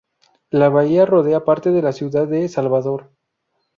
La 0.49 0.69
bahía 0.69 1.05
rodea 1.05 1.45
parte 1.45 1.69
de 1.69 1.83
la 1.83 1.91
ciudad 1.91 2.25
de 2.27 2.49
Salvador. 2.49 3.11